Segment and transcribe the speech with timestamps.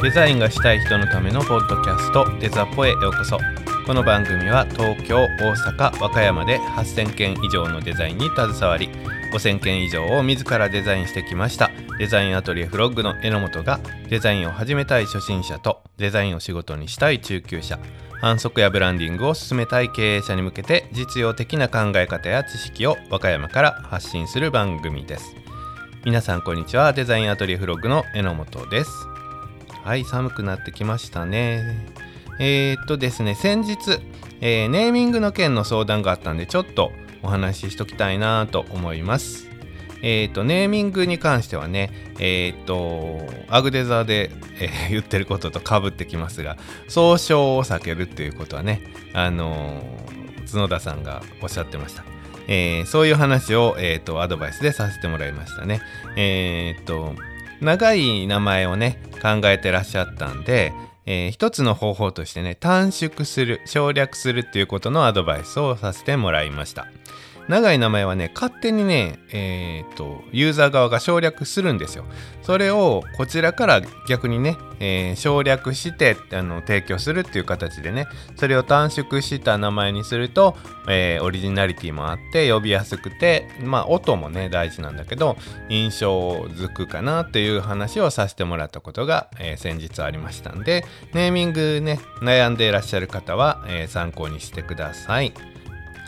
[0.00, 3.36] デザインがしたい人のためのポッドキャストデザポへようこそ。
[3.84, 8.90] この番組は東京大阪和歌山で8000件以上のデザインに携わり
[9.32, 11.72] 5000件以上を自らデザインしてきました。
[11.98, 17.80] デザインアトリエフロッグの榎本がデザインを始めたい初心者とデザインを仕事にしたい中級者。
[18.20, 25.34] 反則やブランディングを進めたい経営者に向けて実用的な考え方や知識を和歌山から発信する番組です。
[26.04, 26.92] 皆さんこんにちは。
[26.92, 29.08] デザインアトリエフロッグの榎本です。
[29.88, 31.86] はい寒くなってきましたね
[32.38, 33.98] えー、っとですね先日、
[34.42, 36.92] えー、ネーミングの件の相談があったんでちょっと
[37.22, 39.48] お話ししときたいなと思います
[40.02, 44.30] えっ、と、ネーミングに関してはね、えっ、と、アグデザーで、
[44.60, 48.80] え、言ってることとかぶってきますが、総称を避けるっていうことはね、
[49.12, 49.82] あの
[50.46, 52.04] 角田さんがおっしゃってました。
[52.46, 55.80] えそういう話を、えっと、アドバイスでさせてもらいましたね。
[56.14, 57.16] えっと、
[57.60, 60.72] 長い名前をね、考えてらっしゃったんで、
[61.06, 66.86] えー、一つの方法としてね、短縮する、省略するっていうことのアドバイスをさせてもらいました。
[67.48, 72.04] 長い名前はね、勝手にね、えっ、と、ユーザー側が省略するんですよ。
[72.42, 78.06] それをこちらから逆にね、えー、省略してあの提供するっていう形でね、
[78.36, 80.56] それを短縮した名前にすると、
[80.88, 85.36] えー、オリジナリティもあって呼びやすくて、まあ音もね、大事なんだけど、
[85.70, 90.84] 印象づくかなっていう話をさせてもらったことが、えー、先日ありましたんで、
[91.14, 95.32] ネーミングね、悩んでいらっしゃる方は、え参考にしてください。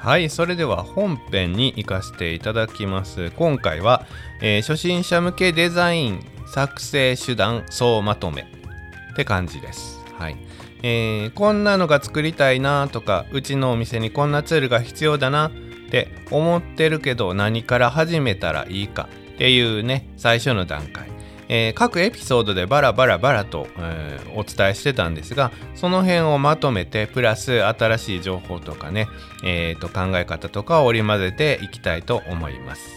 [0.00, 3.30] はいそれでは本編に行かせていただきます。
[3.32, 4.06] 今回は、
[4.40, 8.42] えー、初心者向けデザイン作成手段総まとめ
[9.12, 10.02] って感じです。
[10.18, 10.38] はい。
[10.82, 15.52] えー、こんなのが作りたいなとかうちのお店にこんなツールが必要だなっ
[15.90, 21.10] て思ってるけど何から始めたらいいかっていうね最初の段階。
[21.52, 29.08] えー、各エピソードでバラバラバラと、えー、お伝えしてたんですがその辺をまとめてプラス新しい情報とかね、
[29.44, 32.88] えー、と考え方とかを織り交ぜていきたいと思います。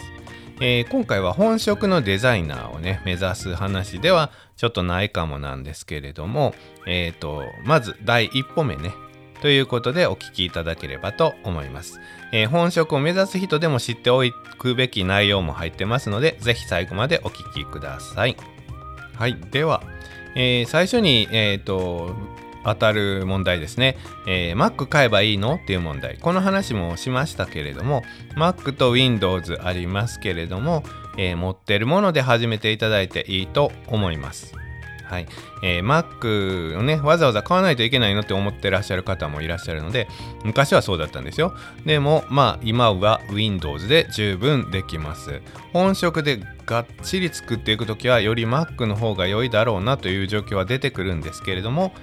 [0.62, 6.54] えー、今回は本職のデザイナーをね目指す話ではちょっとないかもなんですけれども、
[6.86, 8.92] えーとまず第一歩目ね
[9.44, 12.00] ということでお聞きいただければと思います。
[12.32, 14.24] えー、本職を目指す人でも知ってお
[14.58, 18.38] くべき内容も入ってますので、ぜひ最後までお聞きください。
[19.18, 19.84] はい、では、
[20.38, 22.16] えー、最初に、えーと、
[22.64, 25.56] 当たる問題ですね、えー、Mac 買えばいいの？
[25.56, 26.18] っていう問題。
[26.20, 28.02] この話もしましたけれども、
[28.38, 30.86] Mac と Windows ありますけれども、
[31.18, 34.56] えー、持ってるもので始めていただいていいと思います。
[35.14, 35.28] はい。
[35.62, 40.08] えー、Mac をね、わざわざ買わないといけないのって思ってらっしゃる方もいらっしゃるので、
[40.44, 41.56] 昔はそうだったんですよ。
[41.86, 45.42] でも、まあ、今は Windows で十分できます。
[45.72, 51.94] 本職でがっちり作っていくときは、より Mac の方が良いだろうなという状況は出てくるんですけれども、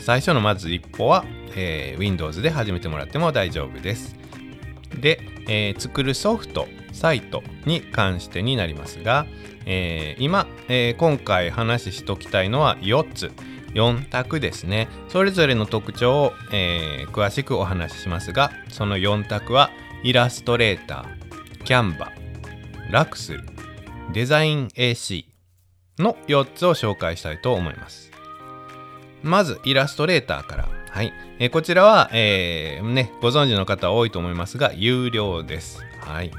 [0.00, 1.24] 最初のまず一歩は、
[1.54, 4.16] えー、Windows で始めてもらっても大丈夫です。
[5.00, 9.26] で、えー、作るソフト、サイトに関してになりますが、
[9.68, 13.30] えー、今、えー、今回話ししときたいのは4つ。
[13.74, 14.88] 4択ですね。
[15.08, 19.70] それぞれの特徴を、えー、詳しくお話ししますがその4択は
[20.02, 22.10] イラストレーターキャンバ
[22.90, 23.44] ラクスル
[24.12, 25.26] デザイン AC
[25.98, 28.10] の4つを紹介したいと思います。
[29.22, 30.68] まずイラストレーターから。
[30.90, 35.84] はい、えー、こちらは、えー、ね、ご存知の方多いと思いますが有料です。
[36.00, 36.30] はい。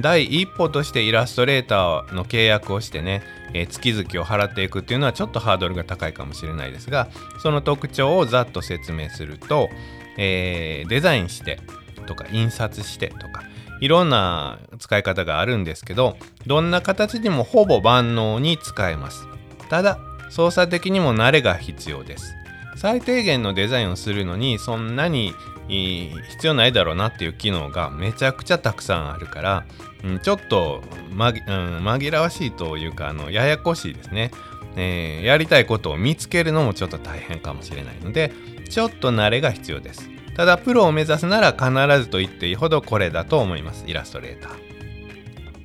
[0.00, 3.22] 第一歩としてイラストレーターの契約をしてね、
[3.52, 7.08] えー、月々を払っていくっていうのはちょっとハードルが高いかもしれないですが
[7.42, 9.68] その特徴をざっと説明すると、
[10.16, 11.58] えー、デザインして
[12.06, 13.42] とか印刷してとか
[13.80, 16.16] いろんな使い方があるんですけど
[16.46, 19.26] どんな形にもほぼ万能に使えます。
[19.68, 19.98] ただ
[20.30, 22.34] 操作的にも慣れが必要です。
[22.78, 25.34] 最低限のデザインをするのにそんなに
[25.68, 29.66] 必要ないだろうなっていう機能がめちゃくちゃたくさんあるから、
[30.04, 34.30] うん、ちょっと、まうん、紛らわしいというかあのややこしいですね、
[34.76, 38.32] えー、やりたいことを見つけるのもちょっと大変かもしれないので
[38.70, 40.08] ちょっと慣れが必要です。
[40.36, 43.84] ただプロを目指すなら必ずと言っていいほどこれだと思います。
[43.88, 44.77] イラストレーター。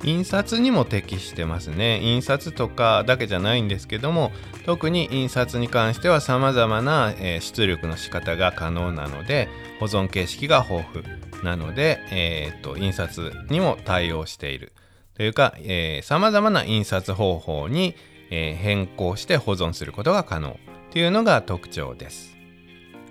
[0.04, 2.00] 印刷にも適してますね。
[2.00, 4.32] 印刷とかだけじゃないんですけども
[4.66, 9.48] 特に印刷に関しては様々な、えー、出力の仕方が可能なので
[9.80, 14.72] 保存形式が豊富なので、えー、っと印刷にも対応している。
[15.14, 17.94] というか、えー、様々な印刷方法に、
[18.30, 20.58] え、変更して保存することが可能。
[20.90, 22.33] というのが特徴です。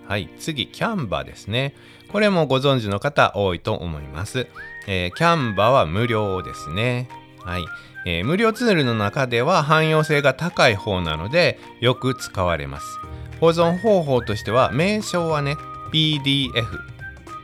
[0.08, 1.74] はい、次、キャンバですね。
[2.12, 4.48] これもご存知の方多いと思います。
[4.88, 7.08] えー、キャンバは無料ですね。
[7.44, 7.66] はい
[8.06, 13.00] えー、無料ツールの中では汎用性が高い方なのでよく使われます
[13.40, 15.58] 保存方法としては名称はね
[15.92, 16.64] PDF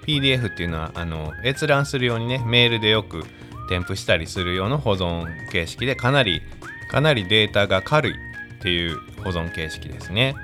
[0.05, 3.23] PDF っていうのはあの閲覧するようにねメールでよく
[3.69, 6.41] 添付したりする用の保存形式でかなり
[6.89, 10.35] かなりデータが軽いっていう保存形式ですね。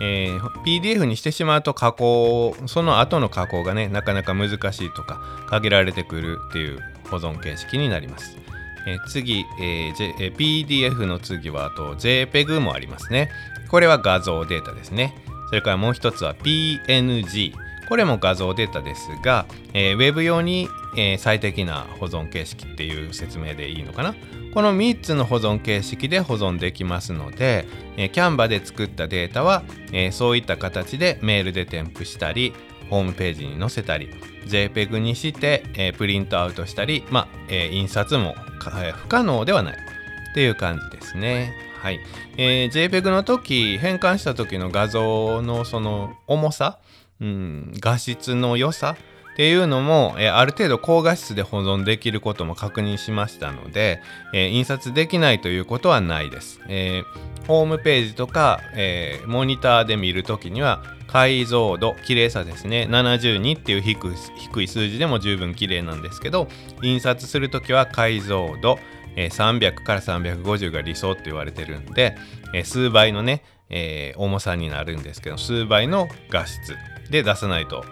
[0.00, 6.80] えー、PDF にしてしまうと加工その後の加工がねなかなか難しいとか限られてくるっていう
[7.10, 8.38] 保存形式になります。
[8.86, 13.30] えー、次、えー J えー、PDF の次はあと JPEG もありますね。
[13.70, 15.14] これは画像データですね。
[15.48, 17.52] それからもう一つは PNG。
[17.90, 19.44] これも画像データですが、
[19.74, 24.14] えー、Web 用に、えー、最適な保存形式っていう説明でいいのかな？
[24.54, 27.66] この3つの保存形式で保存できますので、
[27.96, 32.54] えー、Canva で作ったデータは、えー、そういった形でメールで添付したり、
[32.88, 34.08] ホームページに載せたり、
[34.46, 38.34] JPEG にして、えー、プリントアウトしたり、まあ、えー、印刷も
[38.82, 41.52] え不可能ではないっていう感じですね。
[41.80, 42.00] はい。
[42.36, 46.78] えー、JPEG の時、変換した時の画像のその重さ、
[47.20, 48.96] うん、画質の良さ
[49.32, 54.02] っていうのも、えー、ある程度高画質で保存できることも確認しましたので、
[54.34, 56.60] えー、印刷できないということはないです。
[56.68, 62.86] えー、ホームページとか、えモニターで見るときには解像度、綺麗さですね。
[62.90, 66.48] 72っていう低い数字でも十分綺麗なんですけど、
[66.82, 68.78] 印刷するときは解像度、
[69.16, 72.16] え300から350が理想って言われてるんで、
[72.54, 76.76] え数倍のね、え、重さになるんですけど数倍の画質
[77.10, 77.84] で出さないと、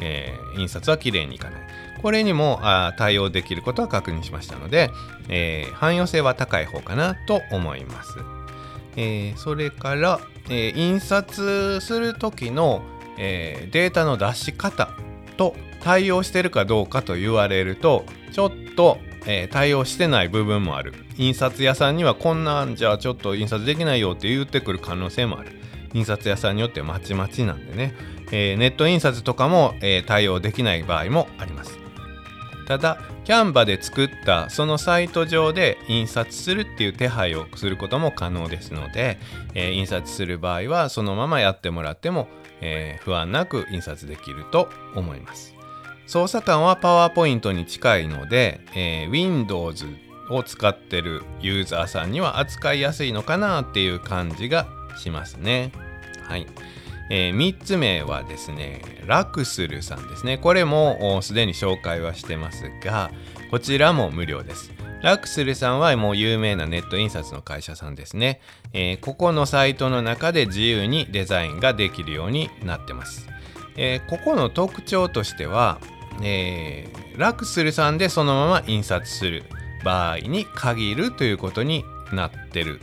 [0.00, 1.60] えー、印刷は綺麗にいかない。
[2.02, 4.90] これにもあ対応できることは確認しましたので、
[5.28, 8.16] えー、汎用性は高い方かなと思います、
[8.96, 10.18] えそれから、
[10.48, 12.82] え印刷する時の、
[13.18, 14.88] えデータの出し方
[15.36, 18.96] と対応してるかどうかと言われるとちょっと
[19.26, 20.94] えー、対応してない部分もある。
[21.16, 25.52] 印刷屋さんにはこんなんじゃちょっと印刷できないよって言ってくる可能性もある。
[25.92, 27.94] 印刷屋さんによってまちまちなんでね、
[28.32, 31.78] えー、ネット印刷とかも、えー、対応できない場合もあります
[32.66, 39.18] ただキャンバで作ったそのサイト上で印刷するっていう手配をすることも可能ですので、
[39.54, 42.28] え印刷する場合はそのままやってもらっても、
[42.60, 45.54] え不安なく印刷できると思います
[46.06, 49.86] 操作感はパワーポイントに近いので、えー、Windows
[50.28, 54.66] を使ってるユーザーさんには扱いやすいのかなっていう感じが
[54.96, 55.70] しますね。
[56.26, 56.48] はい。
[57.10, 60.38] えー、3つ目はですね、ラクスルさんですね。
[60.38, 63.10] これもすでに紹介はしてますが、
[63.50, 64.72] こちらも無料です。
[65.02, 68.40] ラクスルさんはもう有名なネット印刷の会社さんですね。
[68.72, 73.28] えー、ここのサイトの中で自由にデザインができるようになってます。
[73.76, 75.80] えー、ここの特徴としては、
[76.22, 76.86] え、
[77.16, 79.44] ラクスルさんでそのまま印刷する
[79.84, 82.80] 場合に限るということになってる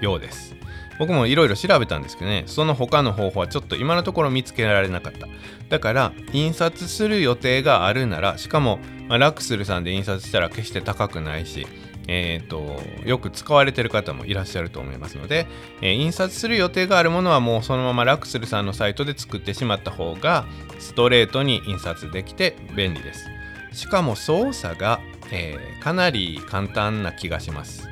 [0.00, 0.57] ようです。
[0.98, 5.28] 僕もいろいろ調べたんですけどね、その他の方法はちょっと今のところ見つけられなかった。
[5.68, 8.78] だから、印刷する予定があるなら、しかも、
[9.08, 11.66] まあ、ラクスルさんで印刷したら決して高くないし、
[12.08, 15.46] えーと、よく使われてる方もいらっしゃると思いますので、
[15.82, 20.46] えー、印刷する予定があるものはもうそのままラクスルさんのサイトで作ってしまった方が
[20.78, 23.26] ストレートに印刷できて便利です
[23.74, 27.86] しかも操作が、えー、かなり簡単な気がします、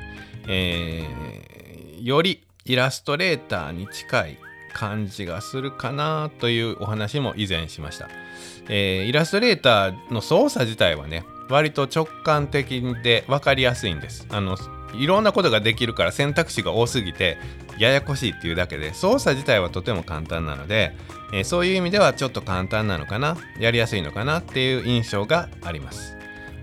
[0.47, 4.37] えー、よりイラストレーターに近い
[4.73, 8.09] 感じがするかなというお話も以前しました、
[8.69, 14.27] えー、イラストレーターの操作自体はね割と直感的で分かりやすいんです。
[14.29, 14.57] あの
[14.93, 17.37] いろんなことができるから選択肢が多すぎて
[17.77, 20.93] ややこしいっていうだけで操作自体はとても簡単なので、
[21.33, 26.15] えー、そういう意味ではちょっと簡単なのかなやりやすいのかなっていう印象があります。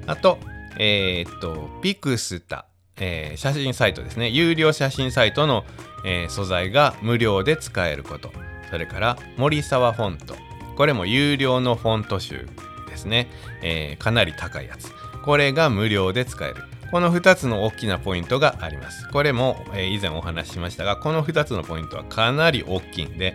[0.06, 0.38] あと
[0.76, 2.66] えー、っとピクスタ、
[2.98, 4.28] えー、写真サイトですね。
[4.28, 5.64] 有料写真サイトの、
[6.06, 8.30] え素材が無料で使えること。
[8.70, 10.36] それから森沢フォント。
[10.76, 12.46] これも有料のフォント集
[12.88, 13.28] ですね、
[13.62, 14.92] えー、かなり高いやつ。
[15.24, 16.56] これが無料で使える。
[16.90, 19.08] この2つの大きなポイントがあります。
[19.08, 23.34] これも、え、以前お話ししましたがこの2つのポイントはかなり大きいんで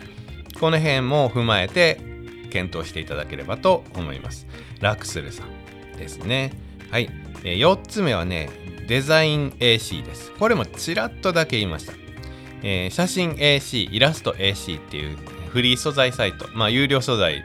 [0.58, 2.00] この辺も踏まえて
[2.50, 4.46] 検討していただければと思います。
[4.80, 6.52] ラクスルさんですね。
[6.90, 7.10] はい、
[7.44, 8.48] え、4つ目はね
[8.90, 11.92] デザイン AC ですこれもちらっとだけ言いました、
[12.64, 15.16] えー、写真 AC イラスト AC っていう
[15.50, 17.44] フリー素材サイトまあ有料素材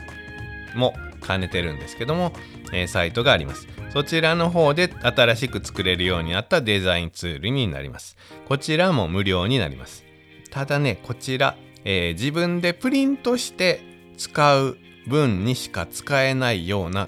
[0.75, 2.34] も兼ねてるんですけども、
[2.74, 3.68] えー、サイトがあります。
[3.94, 8.18] そちらの方で新しく作れるようになったデザインツールになります。
[8.48, 10.04] こちらも無料になります。
[10.52, 13.82] ただね、こちら、えー、自分でプリントして
[14.18, 17.08] 使う分にしか使えないような、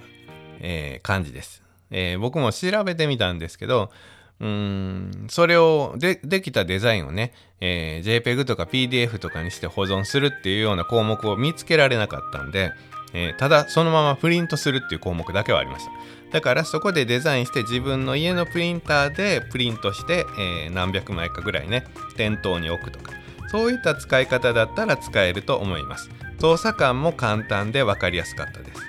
[0.60, 3.92] えー、感じです、えー、僕も調べてみたんですけど、
[4.40, 5.28] うん。
[5.30, 12.72] それをでできたデザインをね、えー、JPEG とか PDF とかにして保存するっていうような項目を見つけられなかったんで、
[13.14, 15.92] えー、ただそのままプリントするっていう項目だけはありました。
[16.32, 21.86] だからそこでデザインして自分の家のプリンターでプリントして、えー、何百枚かぐらいね
[22.18, 23.14] 店頭に置くとか
[23.50, 26.10] そういった使い方だったら使えると思います。
[26.40, 28.82] 操作感も簡単で分かりやすかったです、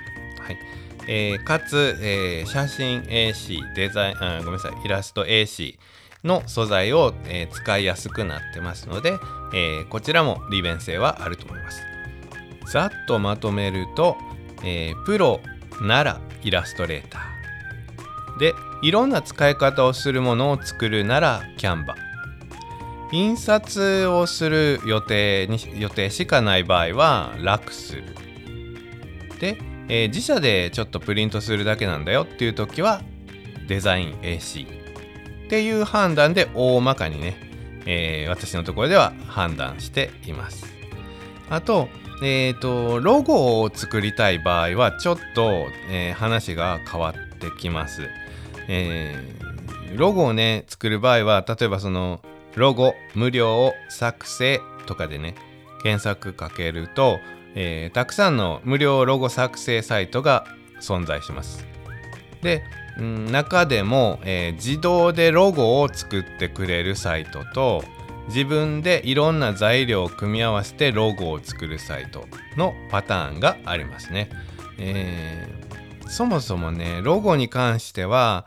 [1.11, 5.75] えー、かつ、えー、写真 AC デザインあごめんなさいイラスト AC
[6.23, 9.17] の素材を、えー、使いやすくなってますので、
[9.53, 11.81] えこちらも利便性はあると思います。
[12.71, 14.17] ざっとまとめると、
[14.63, 15.39] えプロ
[15.81, 18.39] ならイラストレーター。
[18.39, 21.95] でいろんな使い方をするものを作るならキャンバ
[23.11, 28.03] 印刷をする予定に予定しかない場合は楽する。
[29.39, 29.57] で、
[29.89, 33.01] えー、自社でちょっとプリントするだけなんだよっていう時は
[33.67, 34.67] デザイン AC
[35.45, 37.35] っていう判断で大まかにね、
[37.85, 40.65] えー、私のところでは判断しています。
[41.49, 41.89] あと
[42.21, 48.09] えっ、ー、とロゴを作りたい場合はちょっと、え、話が変わってきます、
[48.67, 49.15] え、
[49.95, 52.19] ロゴをね作る場合は例えばその
[52.55, 55.35] ロゴ無料作成とかでね
[55.81, 57.19] 検索かけると、
[57.55, 60.45] えー、たくさんの無料ロゴ作成サイトが
[60.81, 61.65] 存在します
[62.41, 62.63] で、
[62.97, 67.83] うん、中でも、えー、自動でロゴを作ってくれるサイトと
[68.29, 72.25] 自分でいろんな材料を組み合わせてロゴを作るサイト
[72.55, 74.29] のパターンがありますね。
[74.77, 78.45] えー、そもそもねロゴに関しては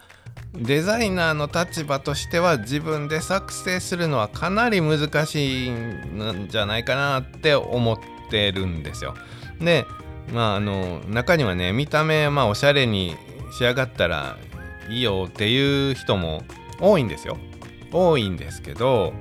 [0.55, 7.99] デザイナーの立場としては自分で作成するのはかなり難しいんじゃないかなって思っ
[8.33, 9.15] てるんですよ。
[9.61, 9.87] で
[10.33, 13.17] まああの中にはね見た目まあおしゃれに
[13.57, 14.39] 仕上がったら
[14.89, 16.43] いいよっていう人も
[16.81, 17.37] 多いんですよ。
[17.93, 19.13] 多いんですけど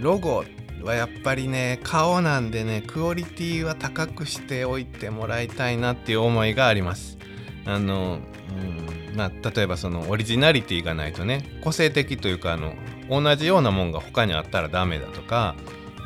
[0.00, 0.44] ロゴ
[0.82, 7.16] はやっぱりね顔なんでねクオリティは高くしておいてもらいたいなっていう思いがあります
[7.64, 8.18] あの、
[8.50, 12.74] うんまあ、例えばそのオリジナリティがないとね個性的というかあの
[13.08, 15.54] 同じようなもんが他にあったらダメだとか、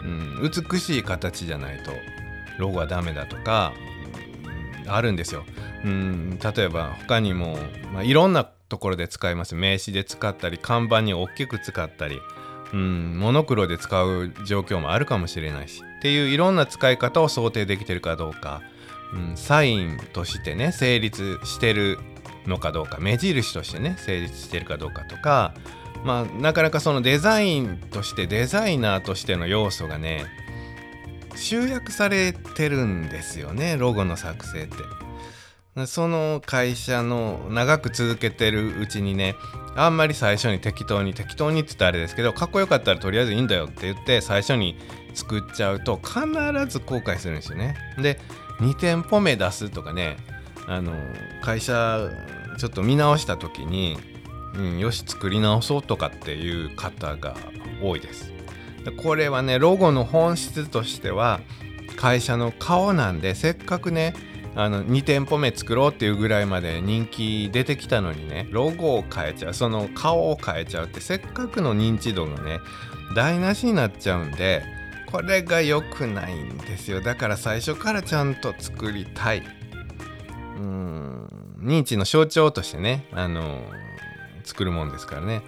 [0.02, 1.92] うん、美しい形じゃないと
[2.58, 3.72] ロゴはダメだとか、
[4.84, 5.44] うん、あるんですよ、
[5.84, 7.58] うん、例えば他にも、
[7.92, 9.56] まあ、いろんなところで使います。
[9.56, 12.20] 名刺で使ったり看板に大きく使ったり
[12.72, 18.62] うん、モノクロで使う状況もあるかもしれないしっていういろんな使い方を想定できてるかどうか、
[19.12, 21.98] うん、サインとしてね成立してる
[22.46, 25.54] のかどうか目印としてね成立してるかどうかとか
[26.04, 30.26] まあなかなかそのデザインとしてデザイナーとしての要素がね
[31.36, 34.76] 集約されてるんですよねロゴの作成って。
[35.86, 39.36] その会社の長く続けてるうちにね
[39.76, 44.76] あんまり最初に適当に適当にって言ったらあれですけどかっこよかったらとりあえずいいんだよって言って最初に
[45.14, 46.20] 作っちゃうと必
[46.66, 47.76] ず後悔するんですよね。
[47.98, 48.18] で
[48.58, 50.16] 2店舗目出すとかね
[50.66, 50.92] あの
[51.42, 52.10] 会社
[52.58, 53.96] ちょっと見直した時に、
[54.54, 57.36] うん、よし作り直そうとかっていう方が
[57.82, 58.32] 多いです。
[58.84, 61.40] でこれはねロゴの本質としては
[61.96, 64.14] 会社の顔なんでせっかくね
[64.56, 72.58] あの2店舗目作ろうっていうぐらいまで人気出てきたのにねロゴを変えちゃうその顔を変えちゃうってせっかくの認知度がね
[73.14, 74.62] 台無しになっちゃうんで
[75.10, 79.42] これが良くないんですよだから最初からちゃんと作りたい
[80.56, 81.28] うん
[81.60, 83.62] 認知の象徴としてねあの
[84.44, 85.42] 作るもんですからね。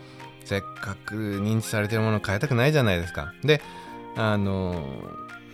[0.45, 3.33] せっかく認知されてるもの変えたくないじゃないですか。
[3.45, 3.61] で
[4.17, 4.85] あの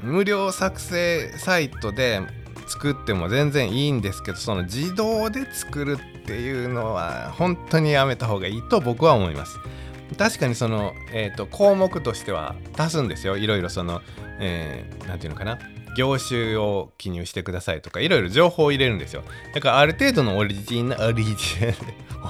[0.02, 2.21] 無料作成サイトで
[2.66, 9.59] 作っても全然いいんですけどその自動で作るっていうのは本当にやめた方がいいと僕は思います。
[10.16, 13.37] 確かにその、えーと、項目としては足すんですよ。
[13.37, 14.00] いろいろその
[14.38, 15.59] 何、えー、て言うのかな。
[15.99, 19.25] 業種を記入してくださいとかいろいろ情報を入れるんですよ。
[19.52, 21.35] だからある程度のオリジナ オリジ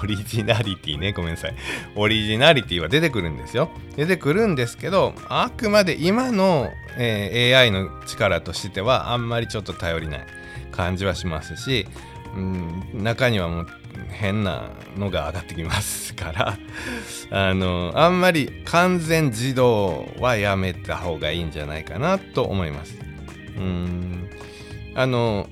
[0.02, 1.12] オリジナリティね。
[1.12, 1.54] ごめんなさい。
[1.94, 3.68] オリジナリティは出てくるんですよ。
[3.94, 10.26] 出てくるんですけどあくまで今の、えー、AI の力としてはあんまりちょっと頼りない
[10.72, 11.86] 感じはしますし、
[12.34, 13.66] うん、中にはもう
[14.08, 16.58] 変なのが上がってきますから。
[17.30, 23.07] あのあんまり完全自動はやめた方がいいんじゃないかなと思います。
[23.58, 24.30] うん。
[24.94, 25.48] あの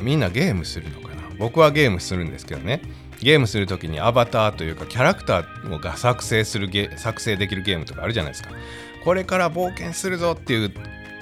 [0.00, 1.22] みんなゲームするのかな？
[1.38, 2.82] 僕はゲームするんですけどね。
[3.20, 8.50] ゲームする時にアバターというかキャラクターが作成するゲ作成できるゲームとかあるじゃないですか。
[9.04, 10.72] これから冒険するぞっていう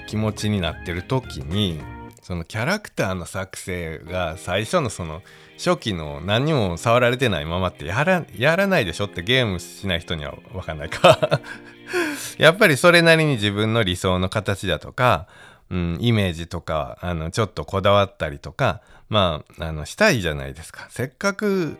[0.07, 1.81] 気持ちになってる時に
[2.23, 5.23] そのキャラクターの作成が最初のその
[5.59, 11.41] 初期の何も触られてないままってやらやらないでしょってゲームしない人には分かんないか。
[12.37, 15.29] やっぱりそれなりに自分の理想の形だとか、
[15.71, 20.87] うん、イメージとかあのちょっとこだわったりとかまああのしたいじゃないですか。
[20.91, 21.77] せっかく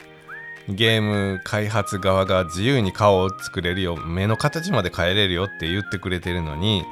[0.69, 6.85] ゲーム開発側が自由に顔を作れるよ目の形まで変えれるよって言ってくれてるのに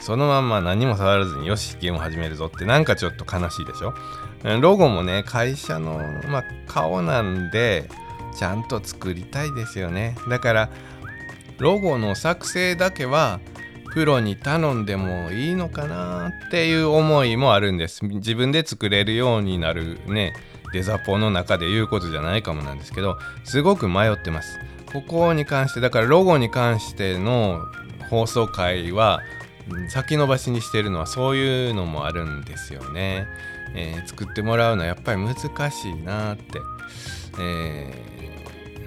[0.00, 3.94] そのまんま何も触らずによしゲーム始めるぞってなんかちょっと悲しいでしょ？
[4.60, 7.88] ロゴもね会社の、まあ、顔なんで
[8.36, 10.16] ちゃんと作りたいですよね。
[10.28, 10.70] だから
[11.58, 13.38] ロゴの作成だけは
[13.92, 18.04] プロに頼んでもいいのかなっていう思いもあるんです。
[18.04, 20.32] 自分で作れるようになるね
[20.72, 24.58] デザポの中で言うことじゃないかもなんですけどすごく迷ってます。
[24.92, 27.64] ここに関してだからロゴに関しての
[28.10, 29.20] 放送回は
[29.88, 33.28] 先延ばしにしてるのはそういうのもあるんですよね、
[33.74, 35.36] えー、作ってもらうのはやっぱり難
[35.70, 36.60] しいなって、
[37.38, 37.94] え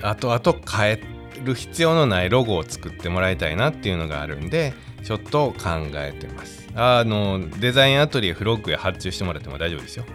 [0.01, 1.01] ー、後々変え
[1.43, 6.67] る必要のないロゴを作ってもらいたいなっていうのがあるんでちょっと考えてます。
[6.75, 10.05] あのデザインアトリエフロッグへ発注してもらっても大丈夫ですよ。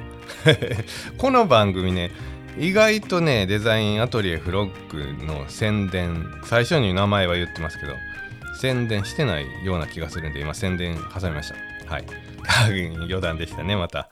[1.19, 2.11] この番組ね
[2.59, 7.95] 意外とねデザインアトリエフロッグの宣伝最初に名前は言ってますけど
[8.61, 11.53] 宣伝してないような気がするんで今宣伝挟みまし
[11.87, 11.93] た。
[11.93, 12.05] はい。
[13.09, 14.09] 余談でしたねまた。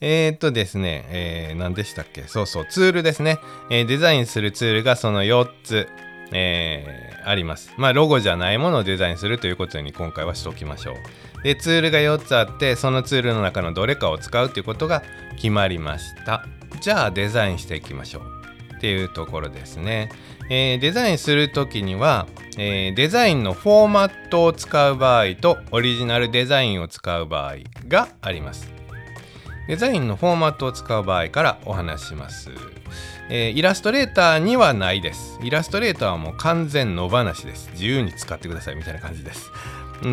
[0.00, 2.24] えー、っとですね、えー、何でしたっけ？
[2.26, 3.38] そうそうツールですね、
[3.70, 5.88] えー、デザインするツールがその4つ。
[6.32, 7.72] えー、あります。
[7.76, 11.42] まあ、ロゴじゃないものをデザインするということに今回はしておきましょう。
[11.42, 15.02] で、ツールが4つあって、そのツールの中のどれかを使うということが
[15.36, 16.44] 決まりました。
[16.80, 18.76] じゃあ、デザインしていきましょう。
[18.76, 20.10] っていうところですね。
[20.48, 22.26] えー、デザインするときには、
[22.58, 27.56] えー、デザインのフォーマットを使う場合とオリジナルデザインを使う場合
[27.88, 28.75] があります。
[29.68, 32.50] デザインのフォーマットを使う場合からお話します。
[33.28, 35.38] えー、イラストレーターにはないです。
[35.42, 37.70] イラストレーターはもう完全野放しです。
[37.72, 39.50] 自由に使ってくださいみたいな感じです。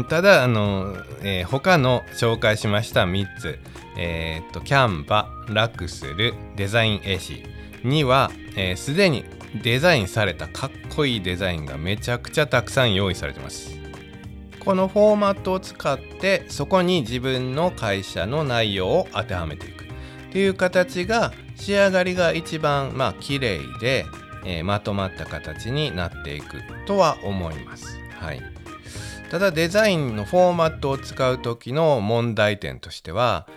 [0.09, 3.59] ただ、あの、えー、他の紹介しました3つ、
[3.97, 7.43] えー、っと、キャンバ、ラクスル、デザイン AC
[7.83, 8.31] には、
[8.75, 9.25] す、で、に
[9.61, 13.82] デザインされたかっこいいデザインがめちゃくちゃたくさん用意されてます。
[14.65, 19.87] このフォーマットを使ってそこに自分の会社の内容を当てはめていくっ
[20.31, 24.05] ていう形が仕上がりが一番まあ綺麗で、
[24.45, 27.99] えー、まとまった形になっていくとは思います。
[28.19, 28.41] はい、
[29.29, 33.47] ただデザインのフォーマットを使う時の問題点としては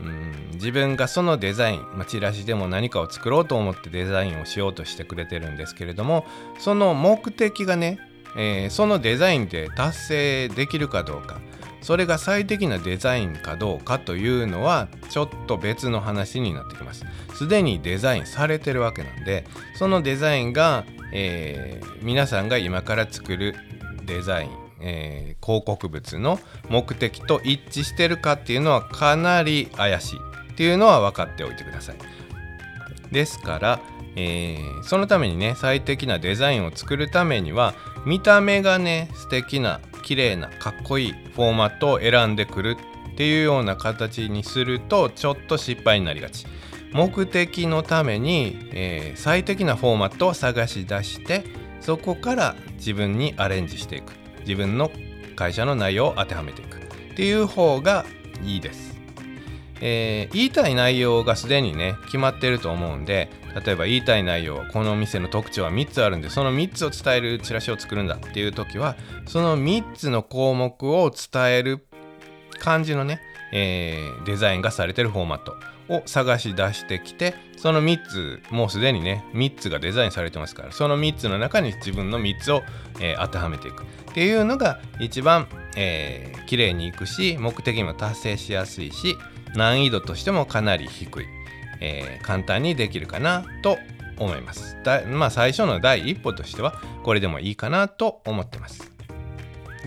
[0.00, 6.24] うん自分がそのデザイン、まあ、チラシでも何かを作ろうと思ってデザインをしようとしてくれてるんですけれども
[6.58, 7.98] その目的がね、
[8.36, 11.40] えー、そのデザインで達成できるかどうか
[11.82, 17.04] それが最適なデザインかどうかというのはちょっと別の話になってきます。
[17.34, 23.56] すでにデザインされてるわけなんでそのデザインが、えー、皆さんが今から作る
[24.06, 30.18] デザイン、えー、広告物の目的と一致してるかっていうのはかなり怪しい
[30.52, 31.96] っていうのは分かっておいてください。
[33.10, 33.80] ですから、
[34.14, 42.76] えー、そのためにね最適なデザインを作るためには見た目がね素敵な綺麗なかっこいいフォーマットを選んでくる
[43.12, 46.46] っていうような形にするとちょっと失敗になりがち。
[46.92, 51.42] 目的のために、えー、最適なフォーマットを探し出して
[51.80, 54.12] そこから自分にアレンジしていく。
[54.40, 54.90] 自分の
[55.36, 56.78] 会社の内容を当てはめていく。
[57.12, 58.04] っていう方が
[58.42, 58.91] いいです、
[59.84, 63.28] えー、言いたい内容がすでにね決まってると思うんで
[63.66, 68.94] 例えば言いたい内容はこのお店の特徴は3つあるんでその3つを伝えるチラシを作るんだっていう時は
[69.26, 71.84] その3つの項目を伝える
[72.60, 73.20] 感じのね、
[73.52, 75.56] えー、デザインがされてるフォーマット
[75.88, 82.62] を探し出してきてその3つもうすでにね3つがデザインされてますからその3つの中に自分の3つを、
[83.00, 83.82] えー、当てはめていく。
[83.82, 89.16] っていうのが一番、えー、綺麗にいくし目的も達成しやすいし
[89.56, 91.26] 難易度としてもかなり低い
[91.82, 93.76] えー、簡単にできるかなと
[94.16, 94.76] 思います。
[94.84, 98.92] だまあ最初の第一歩としてはこれでもいいかなと思ってます。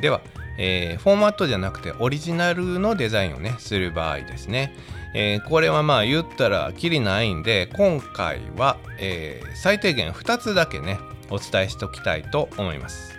[0.01, 0.19] では、
[0.59, 4.75] えー、フォーマットじゃなくてオリジナルのデザインをねする場合ですね、
[5.13, 10.99] えー、これはまあ言ったらきりないんで今回は、えー、最低限2つだけね
[11.29, 13.13] お伝えしておきたいと思います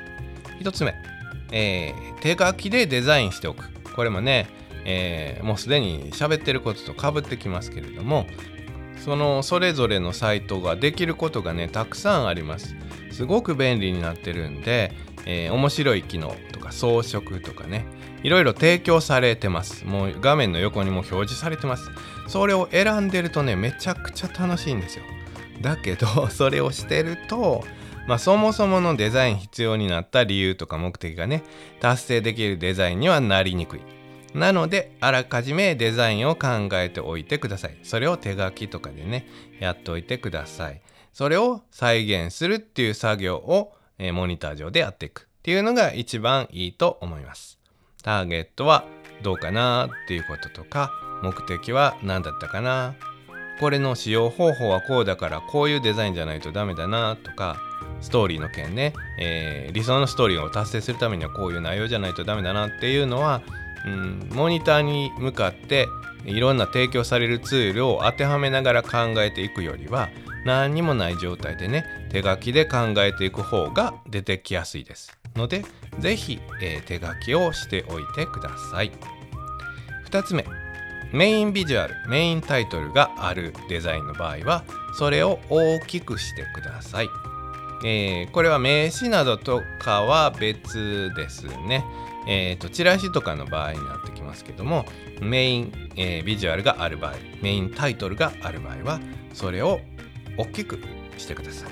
[0.61, 0.95] 1つ目、
[1.51, 3.65] えー、手書きでデザインしておく
[3.97, 4.47] これもね、
[4.89, 8.25] えー、もうすでに喋ってることとかぶってきますけれども
[9.05, 12.75] そのそれぞれのサイトができることがねたくさんあります。
[13.11, 14.93] すごく便利になってるんで、
[15.27, 17.87] えー、面白い機能とか装飾とかね
[18.23, 19.85] いろいろ提供されてます。
[19.85, 21.91] もう画面の横にも表示されてます。
[22.29, 25.05] それを選んでるとねめちゃくちゃ楽しいんですよ。
[25.63, 27.65] だけど それをしてると
[28.07, 31.43] まあ、そもそものデザイン必要になった理由とか目的がね
[31.81, 33.96] 達成できるデザインにはなりにくい。
[34.37, 37.79] なのであらかじめデザインを考えておいてください。
[37.83, 39.27] それを手書きとかでね
[39.61, 40.83] やっておいてください。
[41.13, 47.59] それを再現するっていう作業を、えー、モニター上でやっていくっていうのが一番いいと思います。
[48.03, 48.85] ターゲットは
[49.23, 52.95] どうかなっていうこととか目的は何だったかな。
[53.59, 57.57] これの使用方法はこうだからこういうデザインじゃないとダメだなとか
[58.03, 63.41] ストーリーの件ね、えー、理想のストーリーを達成するためにはこういう内容じゃないとダメだなっていうのは、
[63.85, 65.87] うん、モニターに向かって
[66.25, 70.09] いろんな提供されるツールを当てはめながら考えていくよりは
[70.45, 75.17] 何にもない状態でね手書きで考えていく方が出てきやすいです。
[75.35, 75.65] ので
[75.99, 78.93] 是非、えー、手書きをしておいてください。
[80.11, 80.45] 2つ目。
[81.13, 84.65] メインビジュアルメインタイトルがあるデザインの場合は
[84.99, 87.09] それを大きくしてください、
[87.85, 91.85] えー、これは名詞などとかは別ですね。
[92.27, 94.85] えーと、チラシとかの場合になってきますけども
[95.21, 99.01] メイン、えー、ビジュアルがある場合メインタイトルがある場合は
[99.33, 99.81] それを
[100.37, 100.79] 大きく
[101.19, 101.71] してください。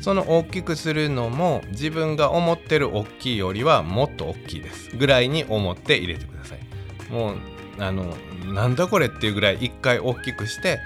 [0.00, 4.96] その大きくするのも自分が思ってる大きいよりはもっと大きいです。
[4.96, 7.12] ぐらいに思って入れてください。
[7.12, 7.36] もう
[7.78, 10.78] あのなんだこれっていうぐらい一回大きくして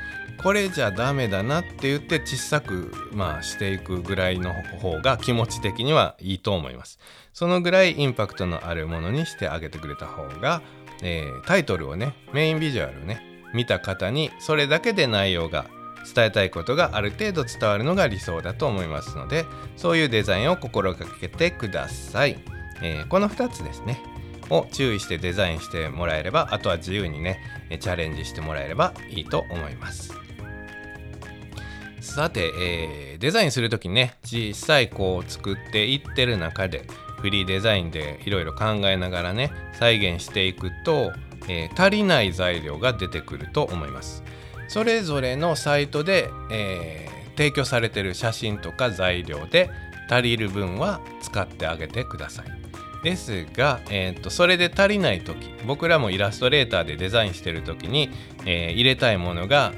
[0.43, 6.99] これじゃダメだなって言って小さくまあしていくぐらいの方が気持ち的にはいいと思います。
[7.35, 10.63] そのぐらいインパクトのあるものにしてあげてくれた方が、
[11.03, 13.23] えー、タイトルをねメインビジュアルをね
[13.53, 15.67] 見た方にそれだけで内容が
[16.15, 19.45] 伝えたいことがある程度伝わるのが理想だと思いますので
[19.77, 22.43] そういうデザインを心がけてください、
[22.83, 24.01] えー、この2つですね
[24.49, 27.39] を注意してデザインしてもらえればあとは自由にね
[27.81, 30.20] チャレンジしてもらえればいいと思います。
[32.01, 36.87] さて、えー、デザインする時にね実際こう作っていってる中で
[37.21, 41.13] フリーデザインでいろいろ考えながらね再現していくと、
[41.49, 44.25] えー、足りない材料が出てくると思います。
[44.69, 49.69] それぞれのサイトで、えー、提供されてる写真とか材料で
[50.09, 52.60] 足りる分は使ってあげてください。
[53.03, 58.11] ですが、えーと、それで足りない時僕らもイラストレーターでデザインしてる時に、
[58.45, 59.73] えー、入れたいものが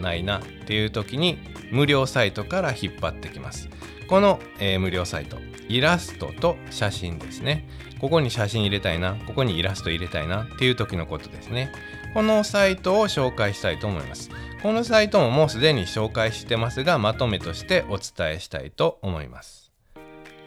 [0.00, 1.38] ないなっていう時に
[1.70, 3.68] 無料サイトから引っ張ってきます。
[4.08, 7.68] この、えー、無料サイトイラストと写真ですね。
[8.00, 11.72] ここに写真入れたいなここにイラスト入れたいなっていう時のことですね。
[12.14, 14.30] このサイトを紹介したいと思います。
[14.62, 19.72] このサイトももうすでに紹介してますがまとめとしてお伝えしたいと思います。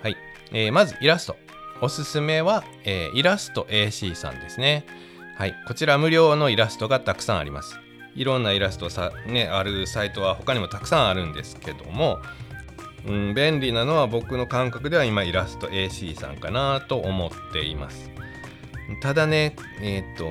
[0.01, 0.17] はい、
[0.51, 1.48] えー、まずイラスト。
[1.81, 4.85] おすすめは、えー、イラスト AC さんですね。
[5.35, 7.79] はい、こちら無料のイラストがたくさんあります。
[8.15, 12.19] いろんなイラストさ、ね、あるサイトは他にもたくさんあるんですけども、
[13.07, 18.11] うん、便利なのは僕の感覚では今イラスト AC さんかなと思っています。
[19.01, 20.29] ただね、えっ、ー、と、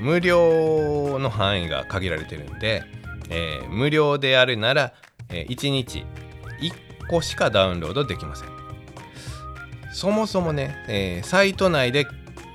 [0.00, 2.82] 無料の範囲が限られてるんで、
[3.30, 4.92] えー、無料であるなら、
[5.30, 6.04] えー、1日
[6.60, 8.59] 1個しかダウンロードできません。
[9.92, 12.06] そもそもね、えー、サイト内で、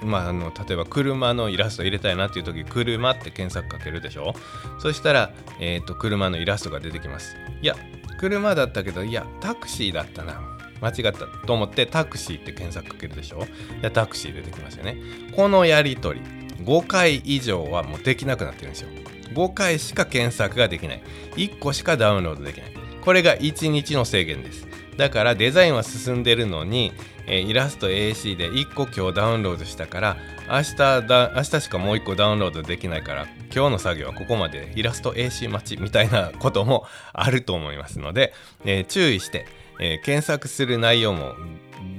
[0.02, 4.34] まあ、あの例えば車のイラスト入れたいなっていう時車って検索かけるでしょ？
[4.80, 7.36] そしたら、えーと、車のイラストが出てきます。
[7.62, 7.76] いや
[8.17, 10.41] 車だったけどいやタクシーだったな。
[10.82, 13.39] 間違ったと思ってタクシーって検索かけるでしょ？
[13.39, 13.45] い
[13.82, 14.98] やタクシー出てきますよね。
[15.36, 16.26] このやり取り
[16.63, 18.89] 5回以上はもうできなくなってるんですよ。
[19.34, 21.02] 5回しか検索ができない。
[21.36, 22.71] 1個しかダウンロードできない。
[23.02, 24.67] これが1日の制限です。
[24.98, 26.93] だからデザインは進んでるのに
[27.27, 30.17] えー、イラスト AC で1個今日ダウンロードしたから
[30.49, 38.33] 明日だ明日しかもう1個ダウンロードできないから今日の作業はここまでイラスト AC 待ちみたいなこともあると思いますので、
[38.65, 39.45] えー、注意して、
[39.79, 41.33] えー、検索する内容も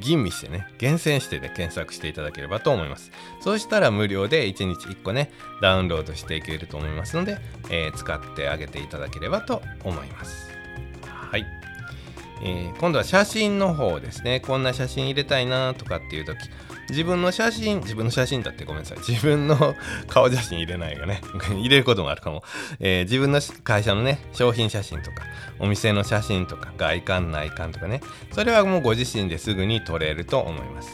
[0.00, 3.10] 吟味してね厳選して、ね、検索していただければと思います。
[3.40, 7.38] そうしたら無料で1日1個ねダウンロードしていけると思いますので、
[7.70, 10.50] え使ってあげていただければと思います。
[11.04, 11.65] はい。
[12.42, 14.40] えー、今度は写真の方ですね。
[14.40, 16.38] こんな写真入れたいなとかっていう時
[16.88, 18.98] 自分の写真自分の写真だってごめんなさい。
[18.98, 19.74] 自分の
[20.06, 21.20] 顔写真入れないよね。
[21.50, 22.44] 入れることもあるかも、
[22.78, 25.24] えー、自分の会社のね商品写真とか
[25.58, 28.00] お店の写真とか外観内観とかね。
[28.32, 30.90] それはもうご自身ですぐに撮れると思います。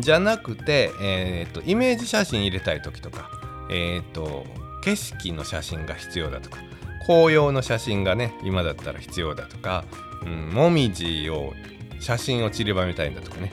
[0.00, 3.30] じゃなくて、えーと、イメージ写真入れたい時とか
[3.70, 4.44] えっ、と
[4.82, 6.58] 景色の写真が必要だとか
[7.06, 9.84] 紅葉の写真がね今だったら必要だとか
[10.22, 11.52] うん、もみじを
[12.00, 13.52] 写真を散りばめたいんだとかね。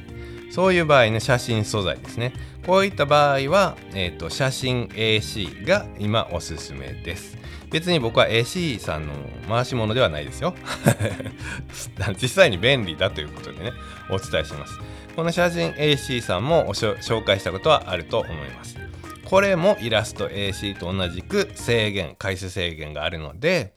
[0.51, 2.33] そういう場合の写真素材ですね。
[2.65, 7.37] こういった場合は、えーと、写真 AC が今おすすめです。
[7.71, 9.13] 別に僕は AC さんの
[9.49, 10.55] 回し物ではないですよ。
[12.21, 13.71] 実際に便利だということでね
[14.09, 14.79] お伝えします。
[15.15, 18.77] この写真 AC さんも紹介したことはあると思います。
[19.25, 23.73] これもイラスト AC と同じく制限回数制限があるので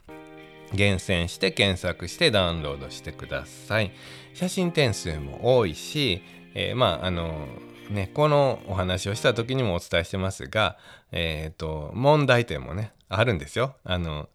[0.75, 3.93] 厳選して検索してダウンロードしてください。
[4.35, 6.23] 写真点数も多いし、
[6.55, 7.47] えー、まああの
[7.91, 10.79] ねこのお話をした時にもお伝えしてますが
[11.13, 13.77] えっ、ー、と問題点もねあるんですよ。
[13.85, 14.29] あの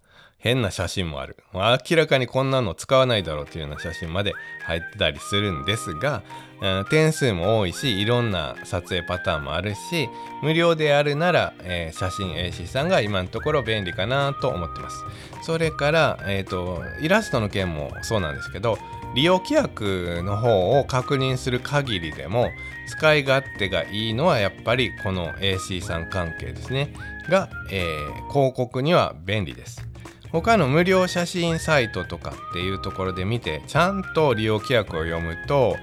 [0.43, 1.37] 変な写真もある。
[1.53, 4.33] 明らかにこんなの使わないだろうというような写真まで
[4.65, 6.21] 入ってたりするんですが、
[6.61, 10.09] うん、点数も多いしいろんな撮影パターンもあるし
[10.41, 15.05] 無料であるなら、えー、写真 AC さんが今のところ便利かなと思ってます。
[15.43, 18.77] それから、えーと、イラストの件もそうなんですけど
[19.15, 22.49] 利用規約の方を確認する限りでも
[22.87, 26.93] 使い勝手がいいのはやっぱりこの AC さん関係ですね。
[27.29, 29.92] が、えー、広告には便利です。
[30.33, 35.77] 他の無料写真サイトとかっていうところで見てちゃんと利用規約を読むと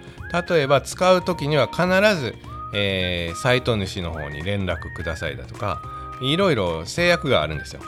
[0.48, 1.86] 例えば使う時には必
[2.20, 2.34] ず、
[2.74, 5.80] えー、サイト主の方に連絡くださいだとか
[6.20, 7.80] いろいろ制約があるんですよ。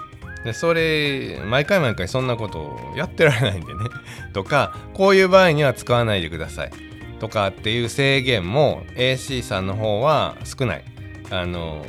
[0.44, 3.80] でそれ毎回毎回そんなことをやってられないんでね。
[4.32, 6.72] とかこういう場合には使わないでください。
[7.20, 10.84] とかっていう制限も AC さんの方は少ない。
[11.30, 11.84] あの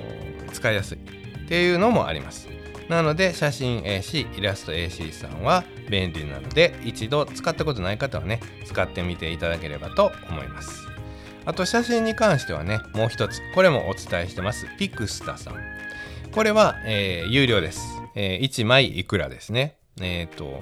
[0.51, 0.97] 使いやすい。
[0.97, 2.52] っていうのもあります。
[2.93, 10.87] なので写真 AC イラスト AC さんは便利なので一度使ったことない方はね使ってみていただければと思います。
[11.45, 15.55] あと写真に関してはねもう一つこれもお伝えしてますピクスタさん。
[16.31, 17.81] これは、えー、有料です、
[18.15, 19.75] えー、1枚いくらですね。
[20.01, 20.61] えっ、と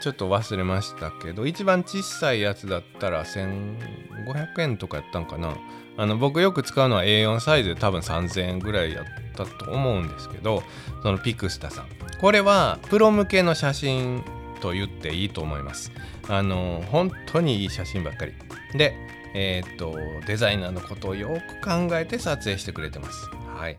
[0.00, 5.56] ちょっと忘れましたけど一番小さいやつだったら1500円とかやったんかな。
[5.96, 9.04] あの僕よく使うのは A4 サイズで多分3000円ぐらいやっ
[9.36, 10.62] たと思うんですけど
[11.02, 11.86] そのピクスタさん。
[12.20, 14.24] これはプロ向けの写真
[14.60, 15.92] と言っていいと思います。
[16.28, 18.32] あの本当にいい写真ばっかり。
[18.74, 18.94] で
[19.34, 23.28] えー、っとデザイナーのことをよく考えて撮影してくれてます。
[23.56, 23.78] はい。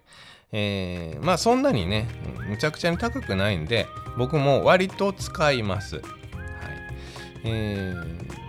[0.51, 2.07] えー、まあそんなにね
[2.47, 5.95] むちゃくちゃに高くないんで僕も割と使います。
[5.95, 6.05] はい。
[7.45, 8.42] えー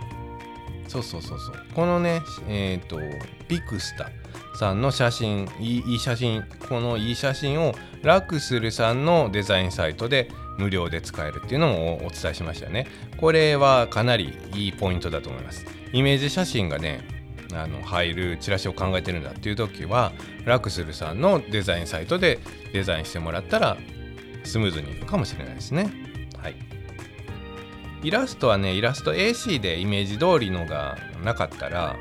[0.87, 1.55] そうそうそうそう。
[1.73, 2.99] このねえっ、ー、と
[3.47, 4.09] ピクスタ
[4.55, 12.87] さんの写真いい写真このいい写真をラクスルさんのデザインサイトで無料で使えるっていうのもお伝えしましたね。
[13.17, 15.65] これはかなりいいポイントだと思います。
[15.91, 17.01] イメージ写真がね
[17.53, 20.11] あの入るチラシを考えてるんだっていう時は
[20.45, 22.39] ラクスルさんのデザインサイトで
[22.73, 23.77] デザインしてもらったら
[24.43, 26.04] スムーズにいくかもしれないですね。
[28.05, 31.95] イラストはねイラスト AC でイメージ通りのがなかったら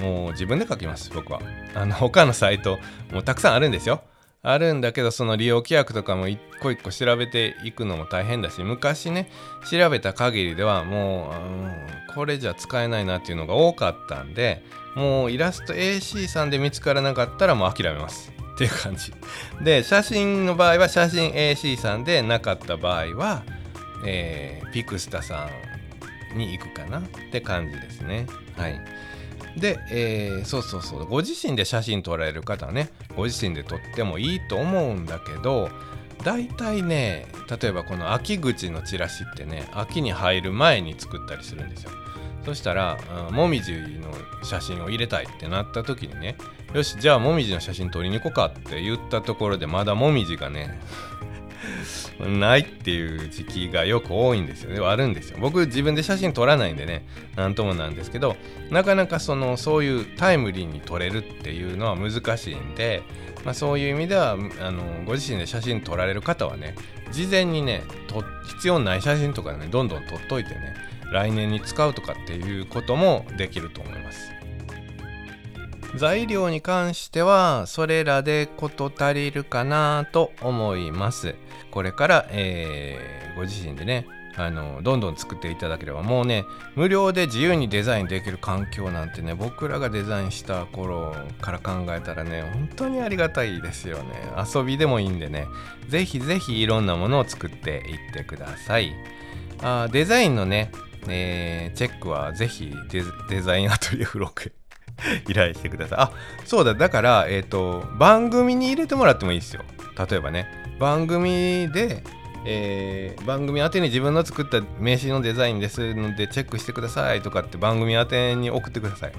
[0.00, 1.40] もう自分で描きます僕は。
[1.74, 2.78] あの他のサイト
[3.12, 4.02] もうたくさんあるんですよ。
[4.42, 9.30] あるんだけどその利用規約とかも一個一個調べていくのも大変だし昔ね
[9.68, 11.32] 調べた限りではも
[12.10, 14.64] う、これじゃ使えないなっていうのが多かったんで
[14.96, 18.32] もうイラスト AC さんで見つからなかったらもう諦めます。
[18.54, 19.12] っていう感じ。
[19.62, 23.44] で写真の場合は写真 AC さんでなかった場合は
[24.04, 25.48] えー、ピクスタさ
[26.34, 28.26] んに行くかなって感じですね。
[28.56, 28.80] はい。
[29.56, 35.70] で、えー、そうそうそうご自身で写真撮られる方はねご自身で撮ってもいいと思うんだけど
[36.24, 37.26] 大体ね
[37.60, 41.90] 例えばこの秋口のチラシってね秋に入る前に作ったりするんですよ
[42.44, 42.98] そしたら
[43.30, 46.36] もみじの写真を入れたいってなった時にね
[46.72, 50.78] よしじゃあもみじの写真撮りに行こうかって言ったところでまだもみじがね
[52.20, 54.80] ないっていう時期がよく多いんですよね。
[54.84, 55.38] あるんですよ。
[55.40, 58.36] 僕自分で写真撮らないんでね、なんともなんですけど、
[58.70, 63.02] なかなかそのそういうタイムリーに撮れるっていうのは難しいんで、
[63.44, 66.74] まあ、そういう意味ではあのご自身で写真撮られる方はね、
[67.12, 67.82] 事前にね、
[68.48, 70.74] 必要ない写真とかね、どんどん撮っといてね、
[71.12, 74.38] 来年に使うとかっていうこともできると思います。
[75.96, 81.34] 材料に関してはそれらで事足りるかなと思います
[81.70, 86.44] これから、えー、ご自身でねあのどんどん作っていただければもうね
[86.76, 94.04] 無料で自由にデザインできる環境なんてね僕らがデザインした頃から考えたらね本当にありがたいですよね
[94.54, 95.48] 遊びでもいいんでね
[95.88, 98.94] ぜひぜひいろんなものを作っていってください
[99.60, 100.70] あデザインのね、
[101.08, 102.72] えー、チェックはぜひ
[103.28, 104.52] デザインアトリエフログ
[105.28, 105.98] 依頼してください。
[106.00, 106.12] あ
[106.44, 109.62] そうだ、だから、えっ、ー、と、番組に入れてもらってもいいですよ。
[110.10, 110.46] 例えばね、
[110.78, 112.02] 番組で、
[112.44, 119.12] えー、番組宛てに自分の作った名刺のデザインですのでチェックしてくださいとかって番組宛てに送ってください。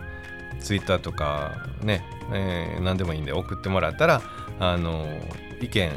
[0.60, 4.22] Twitter とかね、えー、何でもいいんで送ってもらったら
[4.60, 5.06] あの
[5.62, 5.91] 意見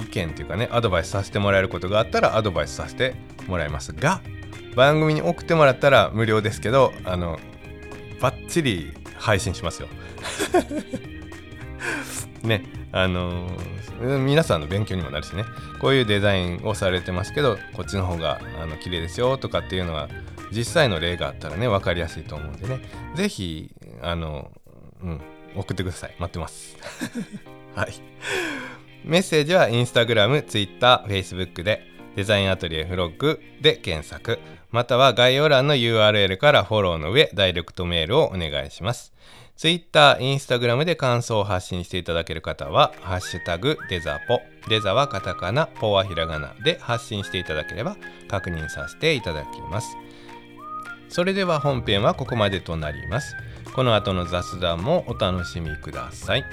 [0.00, 3.14] 意見っていうかねアドバイスさせてもらえることがあったらアドバイスさせて
[3.48, 4.20] もらいますが
[4.76, 7.38] 番組に送ってもらったら無料ですけどあの
[8.20, 9.88] バッチリ配信しますよ
[12.42, 15.44] ねあのー、皆さんの勉強にもなるしね。
[15.80, 20.08] こういうデザインをされてますけどこっちの方があの綺麗ですよとかっていうのは
[20.52, 22.80] 実際の例があったらね分かりやすいと思うんでね。
[23.14, 23.70] 是非
[24.02, 24.50] あの
[25.02, 25.20] うん
[25.56, 26.14] 送ってください。
[26.18, 26.76] 待ってます。
[27.74, 27.94] はい。
[29.04, 31.82] メッセージは Instagram、Twitter、Facebook で
[32.16, 34.38] デザインアトリエフロッグで検索。
[34.70, 39.12] または概要欄の URL からフォローの上ダイレクトメールをお願いします。
[39.56, 47.96] Twitter、Instagram で感想を発信していただける方は、ハッシュタグデザポ、デザはカタカナ、ポはひらがなで発信していただければ
[48.28, 49.96] 確認させていただきます。
[51.08, 53.36] それでは本編はここまでとなります。
[53.76, 56.44] この後の雑談もお楽しみください。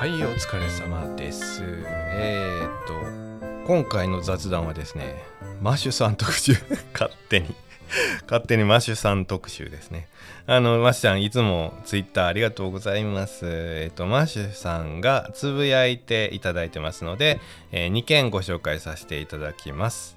[0.00, 1.62] はい、お疲れ様です。
[1.62, 2.94] えー、っと、
[3.66, 5.22] 今回の雑談はですね、
[5.60, 6.54] マッシュさん特集
[6.92, 7.54] 勝手に
[8.22, 10.08] 勝手にマッシュさん特集ですね。
[10.46, 13.42] あの、マッシュさん、いつもツイッターありがとうございます。
[13.44, 17.40] えっと、マッシュさんがつぶやいていただいてますので、
[17.72, 20.16] えー、2件ご紹介させていただきます。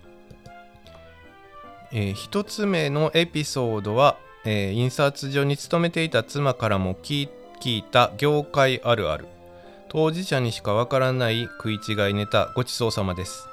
[1.92, 7.30] えー、1つ目のエピソードは、えー、印刷所に勤めていた妻からも聞
[7.64, 9.28] いた業界あるある。
[9.90, 13.53] 当事者にしかわからない食い違いネタごちそうさまです。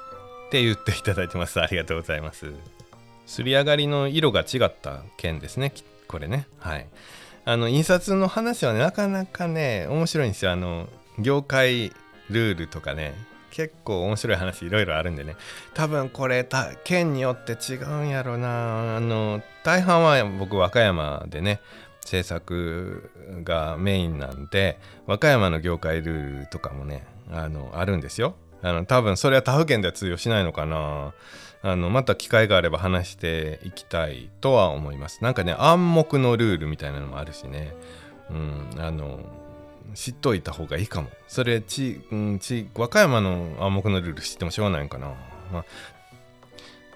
[0.51, 1.61] って言っていただいてます。
[1.61, 2.51] ありがとうございます。
[3.25, 5.71] すり上がりの色が違った件ですね。
[6.09, 6.45] これね。
[6.59, 6.87] はい。
[7.45, 10.51] あの、印刷の話はね、なかなかね、面白いんですよ。
[10.51, 11.93] あの、業界
[12.29, 13.13] ルールとかね、
[13.51, 15.37] 結構面白い話いろいろあるんでね。
[15.73, 16.45] 多分これ、
[16.83, 18.97] 県によって違うんやろな。
[18.97, 21.61] あの、大半は僕、和歌山でね、
[22.03, 23.09] 制作
[23.45, 28.35] がメインなんで、和歌山の業界ルールとかもね、あの、あるんですよ。
[28.61, 31.13] あの多分それは他府県では通用しないのかな。
[31.63, 35.23] あのまた機会があれば話していきたいとは思います。
[35.23, 37.75] なんかね暗黙のルールみたいなのもあるしね。
[38.29, 39.19] うんあの
[39.93, 41.09] 知っといた方がいいかも。
[41.27, 45.13] それち、うん、ち和歌山の暗黙のルール知ってもしょうがないかな、
[45.51, 45.65] ま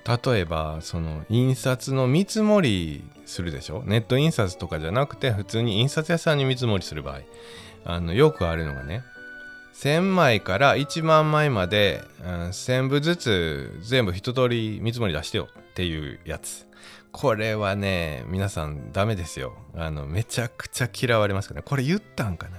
[0.08, 3.84] あ、例えばその印刷の見積もりするでしょ？
[3.86, 7.19] ネット印刷とかじゃなくて普通に印刷屋さんに見積もりする場合。
[7.84, 9.04] あのよくあるのがね
[9.75, 16.65] 1000枚から1万枚まで、うん、1000部ずつ全部一通り見積もり出してよっていうやつ。
[17.11, 19.55] これはね、皆さんダメですよ。
[19.75, 21.65] あの、めちゃくちゃ嫌われますからね。
[21.67, 22.57] これ言ったんかな？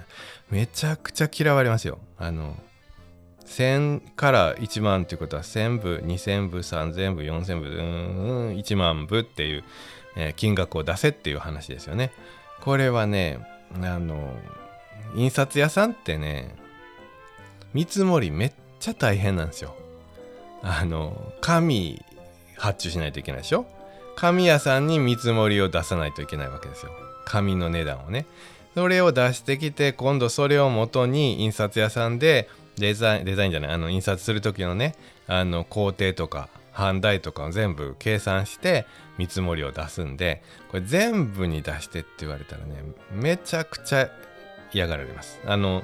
[0.49, 1.99] めちゃくちゃ嫌われますよ。
[2.17, 2.55] あの、
[3.45, 7.71] 1000から1万っていうことは1000部、2000部、3000部、4000部、う
[8.51, 9.63] ん、1万部っていう、
[10.15, 12.11] えー、金額を出せっていう話ですよね。
[12.61, 13.39] これはね、
[13.81, 14.35] あの、
[15.15, 16.55] 印刷屋さんってね、
[17.77, 19.75] 見積もりめっちゃ大変なんですよ。
[20.63, 22.03] あの、紙
[22.57, 23.67] 発注しないといけないでしょ？
[24.15, 26.91] 紙屋さんに見積もりを出さないといけないわけですよ。
[27.25, 28.25] 紙の値段をね。
[28.73, 34.95] それを出してきて、今度それをもとに印刷屋さんでデザイン、デザインじゃない、あの、印刷する時のね、
[35.27, 38.87] あの、工程とか、版台とかを全部計算して
[39.19, 44.09] 見積もりを出すんで、これ全部に出してって言われたらね、めちゃくちゃ
[44.73, 45.39] 嫌がられます。
[45.45, 45.83] あの、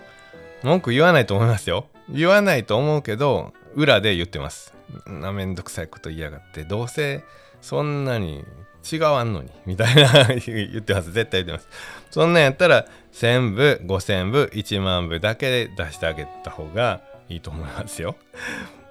[0.64, 1.88] 文句言わないと思いますよ。
[2.10, 4.74] 言わないと思うけど、裏で言ってます。
[5.08, 7.24] なめんどくさいこと言いやがって、どうせ
[7.62, 8.46] そんなに
[8.92, 11.12] 違わんのに、みたいな 言ってます。
[11.12, 12.08] 絶対言ってます。
[12.12, 18.16] そんなんやったら、1000部、5000部、1万部だけで出してあげた方がいいと思いますよ。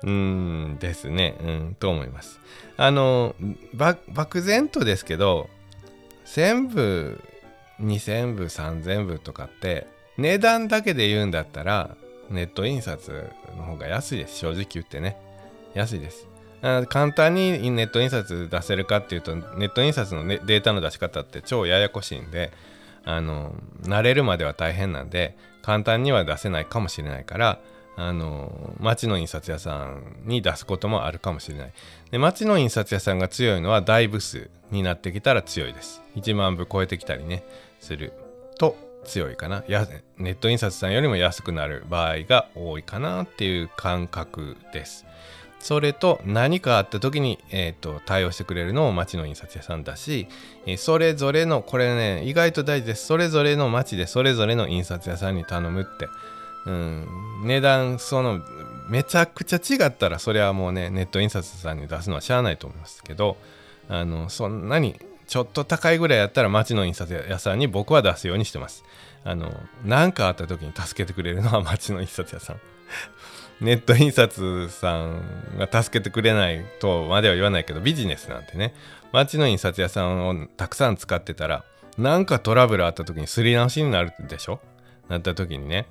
[0.02, 1.36] うんですね。
[1.40, 2.40] うん、と思います。
[2.76, 3.34] あの、
[4.08, 5.48] 漠然とですけど、
[6.26, 7.20] 1000部、
[7.80, 9.86] 2000部、3000部とかって、
[10.18, 11.96] 値段だけで言うんだったら、
[12.30, 14.38] ネット印刷の方が安いです。
[14.38, 15.16] 正直言ってね。
[15.74, 16.28] 安いです。
[16.88, 22.52] 簡単にネット印刷出せるかっていうと、ネット印刷の、ね、データの出し方って超ややこしいんで、
[23.04, 27.58] あの、慣れるまでは大変なんで、簡単には出せないかもしれないから、
[27.96, 31.72] あの、町の印刷屋さんに出すこともあるかもしれない。
[32.10, 36.00] で、町の印刷屋さんが強いのは大部数になってきたら強いです。
[36.16, 37.44] 1万部超えてきたりね、
[37.80, 38.12] する
[38.58, 39.64] と強いかな。
[39.68, 39.86] や
[40.18, 45.06] ネット印刷さんよりも安くなる場合が多いかなっていう感覚です。
[45.60, 50.26] それと何かあった時に、えーと、対応してくれるのも町の印刷屋さんだし、
[50.66, 53.06] え、それぞれのこれね意外と大事です。
[53.06, 56.08] それぞれの町でそれぞれの印刷屋さんに頼むって、
[56.66, 57.06] うん、
[57.44, 58.40] 値段その
[58.88, 63.36] めちゃくちゃ違ったらそれはもうねネット印刷さんに出すのはしゃあないと思いますけど
[63.88, 65.00] あのそんなに
[65.32, 68.84] ちょっと高いぐらいやったら町の印刷屋さんに僕は出すようにしてます。
[69.24, 69.50] あの
[69.82, 72.60] 何かあった時に助けてくれるのは町の印刷屋さん。
[73.64, 78.74] ネット印刷さんが助けてくれないとまでは言わないけどビジネスなんてね。
[79.12, 81.64] 町の印刷屋さんをたくさん使ってたら
[81.96, 84.60] なんかトラブルあった時にすり直しになるでしょ？
[85.08, 85.86] なった時にね。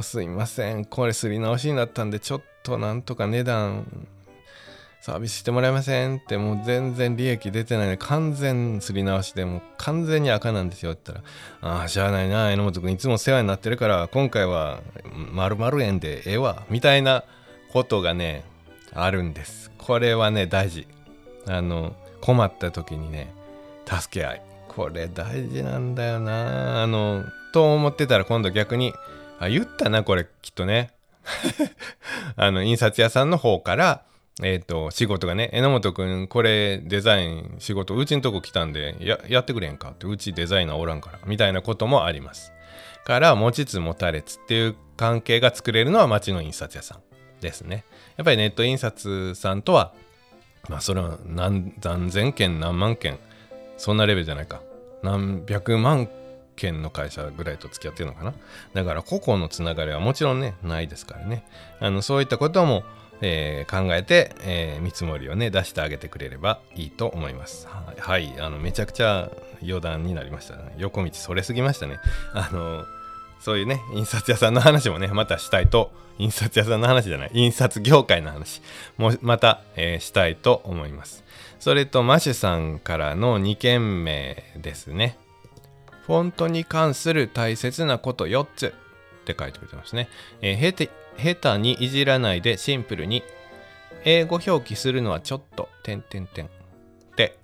[0.00, 0.86] すいません。
[0.86, 4.08] これすり直しになったんでちょっとなんとか値段
[5.00, 11.24] サービスしてもらえませんってもう全然利益出てないで完全すり直しでもう完全に赤なんですよって言っ
[11.62, 14.80] たらああしゃあないな榎本君いつも世話になってるから今回は
[15.32, 17.24] 丸々円でええわみたいな
[17.72, 18.44] ことがね
[18.94, 19.70] あるんです。
[19.78, 20.88] これはね大事。
[21.46, 23.32] あの困った時にね
[23.84, 24.42] 助け合い。
[24.68, 26.82] これ大事なんだよな。
[26.82, 28.94] あのと思ってたら今度逆に
[29.38, 30.90] あ言ったなこれきっとね。
[32.36, 34.02] あの印刷屋さんの方から
[34.42, 39.90] えっ、ー、と仕事がね榎本君これデザイン仕事うちのとこ来たんでややってくれんか？
[39.90, 42.52] ってうちデザイナーおらんからみたいなこともあります。
[43.04, 47.00] から持ちつ持たれつっていう関係が作れるのは町の印刷屋さん
[47.40, 47.84] ですね。
[48.16, 49.94] やっぱりネット印刷さんとは
[50.68, 53.18] まあそれは何何千件何万件
[53.76, 54.60] そんなレベルじゃないか。
[55.02, 56.08] 何百万
[56.56, 58.34] 件の会社ぐらいと付き合ってるのかな。
[58.74, 61.46] だから個々のつながりはもちろんねないですからね。
[61.80, 62.82] あのそういったことも、
[63.20, 67.66] えー、考えて、えー、見積もりをね出してあげてくれればいいと思います。
[67.98, 69.30] はい、あのめちゃくちゃ
[69.62, 70.74] 余談になりましたね。
[70.78, 71.98] 横道それすぎましたね。
[72.34, 72.84] あの
[73.40, 75.92] そういうね印刷屋さんの話もねまたしたいと。
[76.18, 77.30] 印刷屋さんの話じゃない。
[77.34, 78.62] 印刷業界の話。
[78.96, 81.24] もまた、えー、したいと思います。
[81.60, 85.18] それとマシュさんからの2件目ですね。
[86.06, 88.72] フォントに関する大切なこと4つ。
[89.32, 90.08] って書いてくれてますね。
[90.40, 93.24] えー、下手にいじらないでシンプルに
[94.04, 96.48] 英語表記するのはちょっと、点点点っ
[97.16, 97.36] て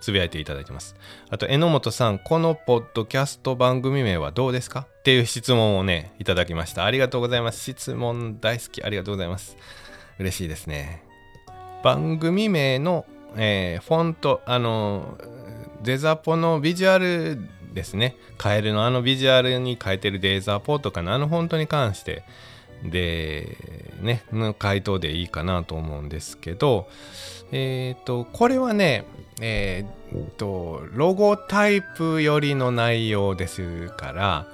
[0.00, 0.96] つぶやいていただいてます。
[1.30, 4.80] あと、榎本さん、このポッドキャスト番組名はどうですか？
[4.80, 6.84] っていう質問をね、いただきました。
[6.84, 7.62] ありがとうございます。
[7.62, 8.82] 質問大好き。
[8.82, 9.56] ありがとうございます。
[10.18, 11.04] 嬉しいですね。
[11.84, 13.06] 番組名の、
[13.36, 15.18] えー、フォント、あの、
[15.82, 17.38] デザポのビジュアル
[17.72, 18.16] ですね。
[18.38, 22.24] カエルのあのビジュアルに書いてるデーザーポートかなあのフォントに関して。
[22.84, 23.56] で
[24.00, 26.88] ねの回答でいいかなと思うんですけど
[27.52, 29.04] えっ、ー、とこれはね
[29.40, 34.46] えっ、ー、とロゴタイプよりの内容ですから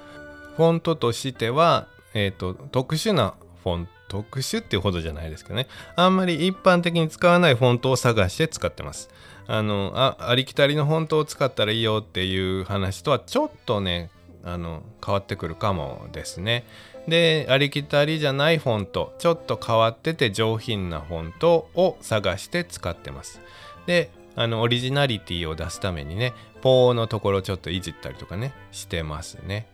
[0.57, 3.98] フォントとしては、えー、と特殊なフォント。
[4.09, 9.09] 特殊っていうほどじゃないですけどねあんまり一般的に使わないフォントを探して使ってます
[9.47, 14.11] あのあありきたりのフォントを使ったらいいよっていう話とはちょっとね
[14.43, 16.65] あの変わってくるかもですね。
[17.07, 23.41] でありきたりじゃないフォントちょっと変わってて上品なフォントを探して使ってます。
[23.87, 29.67] であのオリジナリティを出すためにねポーのところちょっといじったりとかねしてますね。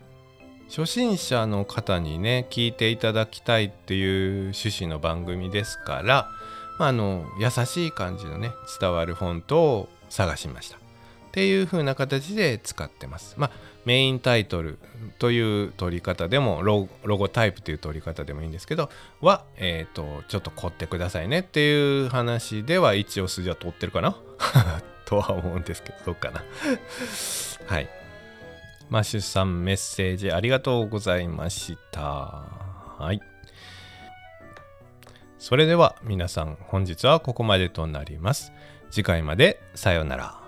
[0.75, 6.29] 初心者の方にね聞いていただきたいっていう趣旨の番組ですから
[6.77, 10.77] まあ、あの優しい感じのね伝わるフォントを探しました。
[10.77, 10.79] っ
[11.31, 13.35] ていう風な形で使ってます。
[13.37, 13.51] まあ
[13.85, 14.79] メインタイトル
[15.19, 18.89] という取り方でもロゴタイプという取り方でもいいんですけど
[19.21, 21.39] は、えーと、ちょっと凝ってくださいね。
[21.39, 24.17] っていう話では一応筋は通ってるかな？
[25.05, 26.43] とは思うんですけどどうかな？
[27.67, 28.04] はい。
[28.89, 33.21] マッシュさんメッセージありがとうございましたはい
[35.45, 38.51] それでは皆さん本日はここまでとなります。
[38.89, 40.44] 次回までさようなら。